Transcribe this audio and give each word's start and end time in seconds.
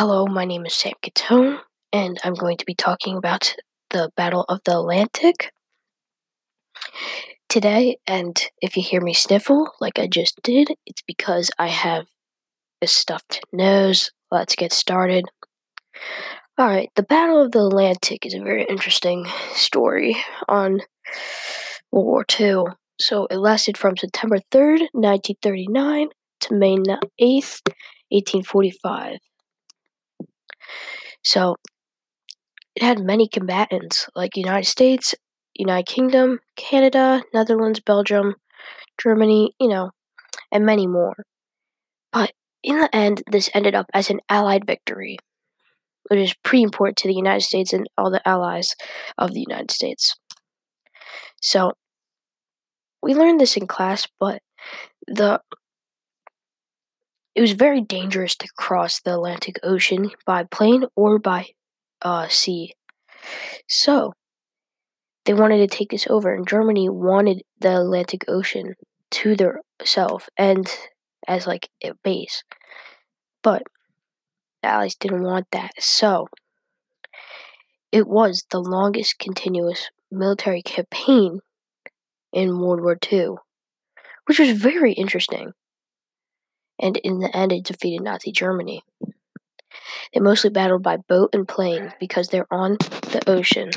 Hello, 0.00 0.26
my 0.26 0.44
name 0.44 0.64
is 0.64 0.74
Sam 0.74 0.92
Catone, 1.02 1.58
and 1.92 2.20
I'm 2.22 2.34
going 2.34 2.56
to 2.58 2.64
be 2.64 2.76
talking 2.76 3.16
about 3.16 3.56
the 3.90 4.12
Battle 4.16 4.44
of 4.48 4.60
the 4.64 4.78
Atlantic 4.78 5.50
today. 7.48 7.96
And 8.06 8.40
if 8.62 8.76
you 8.76 8.84
hear 8.84 9.00
me 9.00 9.12
sniffle 9.12 9.72
like 9.80 9.98
I 9.98 10.06
just 10.06 10.40
did, 10.44 10.68
it's 10.86 11.02
because 11.02 11.50
I 11.58 11.66
have 11.66 12.06
a 12.80 12.86
stuffed 12.86 13.40
nose. 13.52 14.12
Let's 14.30 14.54
get 14.54 14.72
started. 14.72 15.24
Alright, 16.56 16.90
the 16.94 17.02
Battle 17.02 17.42
of 17.42 17.50
the 17.50 17.66
Atlantic 17.66 18.24
is 18.24 18.34
a 18.34 18.40
very 18.40 18.66
interesting 18.66 19.26
story 19.50 20.16
on 20.48 20.82
World 21.90 22.06
War 22.06 22.24
II. 22.38 22.66
So 23.00 23.26
it 23.32 23.38
lasted 23.38 23.76
from 23.76 23.96
September 23.96 24.38
3rd, 24.52 24.90
1939 24.92 26.10
to 26.42 26.54
May 26.54 26.76
8th, 26.76 27.62
1845. 28.10 29.18
So 31.28 31.56
it 32.74 32.82
had 32.82 33.00
many 33.00 33.28
combatants 33.28 34.08
like 34.16 34.34
United 34.34 34.66
States, 34.66 35.14
United 35.54 35.86
Kingdom, 35.86 36.40
Canada, 36.56 37.22
Netherlands, 37.34 37.80
Belgium, 37.80 38.36
Germany, 38.96 39.52
you 39.60 39.68
know, 39.68 39.90
and 40.50 40.64
many 40.64 40.86
more. 40.86 41.26
But 42.14 42.32
in 42.62 42.80
the 42.80 42.96
end, 42.96 43.24
this 43.30 43.50
ended 43.52 43.74
up 43.74 43.84
as 43.92 44.08
an 44.08 44.20
Allied 44.30 44.66
victory, 44.66 45.18
which 46.08 46.18
is 46.18 46.34
pretty 46.44 46.62
important 46.62 46.96
to 46.96 47.08
the 47.08 47.14
United 47.14 47.42
States 47.44 47.74
and 47.74 47.86
all 47.98 48.10
the 48.10 48.26
allies 48.26 48.74
of 49.18 49.34
the 49.34 49.44
United 49.46 49.70
States. 49.70 50.16
So 51.42 51.74
we 53.02 53.14
learned 53.14 53.38
this 53.38 53.58
in 53.58 53.66
class, 53.66 54.08
but 54.18 54.40
the 55.06 55.42
it 57.34 57.40
was 57.40 57.52
very 57.52 57.80
dangerous 57.80 58.34
to 58.36 58.48
cross 58.56 59.00
the 59.00 59.14
Atlantic 59.14 59.58
Ocean 59.62 60.10
by 60.26 60.44
plane 60.44 60.84
or 60.96 61.18
by 61.18 61.46
uh, 62.02 62.28
sea. 62.28 62.74
So, 63.68 64.12
they 65.24 65.34
wanted 65.34 65.58
to 65.58 65.76
take 65.76 65.90
this 65.90 66.06
over, 66.08 66.32
and 66.32 66.48
Germany 66.48 66.88
wanted 66.88 67.42
the 67.60 67.76
Atlantic 67.80 68.24
Ocean 68.28 68.74
to 69.10 69.36
their 69.36 69.60
self 69.84 70.28
and 70.36 70.68
as 71.26 71.46
like 71.46 71.68
a 71.84 71.92
base. 72.02 72.42
But 73.42 73.62
the 74.62 74.68
Allies 74.68 74.94
didn't 74.94 75.22
want 75.22 75.46
that. 75.52 75.72
So, 75.78 76.28
it 77.92 78.06
was 78.06 78.44
the 78.50 78.60
longest 78.60 79.18
continuous 79.18 79.90
military 80.10 80.62
campaign 80.62 81.40
in 82.32 82.58
World 82.58 82.80
War 82.80 82.98
II, 83.10 83.36
which 84.26 84.38
was 84.38 84.52
very 84.52 84.92
interesting 84.92 85.52
and 86.80 86.96
in 86.98 87.18
the 87.20 87.34
end 87.36 87.52
it 87.52 87.64
defeated 87.64 88.02
Nazi 88.02 88.32
Germany. 88.32 88.82
They 90.12 90.20
mostly 90.20 90.50
battled 90.50 90.82
by 90.82 90.96
boat 90.96 91.30
and 91.32 91.46
plane 91.46 91.92
because 92.00 92.28
they're 92.28 92.52
on 92.52 92.76
the 93.12 93.22
ocean. 93.26 93.70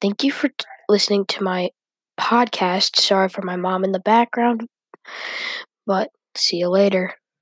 Thank 0.00 0.24
you 0.24 0.32
for 0.32 0.48
t- 0.48 0.64
listening 0.88 1.26
to 1.26 1.42
my 1.42 1.70
podcast. 2.18 2.96
Sorry 2.96 3.28
for 3.28 3.42
my 3.42 3.56
mom 3.56 3.84
in 3.84 3.92
the 3.92 4.00
background, 4.00 4.66
but 5.86 6.10
see 6.36 6.58
you 6.58 6.68
later. 6.68 7.14